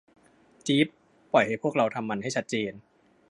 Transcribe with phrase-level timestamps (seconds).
[0.67, 0.87] จีฟ
[1.33, 2.73] ปล่อยให้พวกเราทำมันให้ชัดเจน